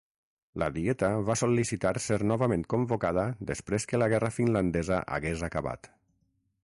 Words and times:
La 0.61 0.67
Dieta 0.77 1.09
va 1.27 1.35
sol·licitar 1.41 1.91
ser 2.05 2.17
novament 2.31 2.65
convocada 2.75 3.27
després 3.51 3.87
que 3.93 4.01
la 4.03 4.09
Guerra 4.15 4.33
finlandesa 4.39 4.99
hagués 5.19 5.45
acabat. 5.51 5.93